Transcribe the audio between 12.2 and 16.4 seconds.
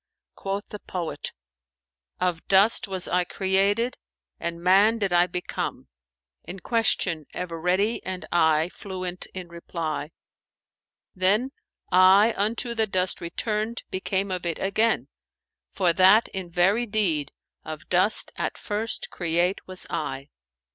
unto the dust return'd, became of it again, * For that,